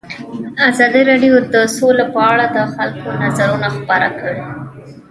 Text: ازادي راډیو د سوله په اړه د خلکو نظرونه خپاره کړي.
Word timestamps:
ازادي 0.69 1.01
راډیو 1.09 1.33
د 1.53 1.55
سوله 1.77 2.05
په 2.13 2.21
اړه 2.31 2.45
د 2.55 2.57
خلکو 2.73 3.07
نظرونه 3.23 3.67
خپاره 3.77 4.09
کړي. 4.19 4.43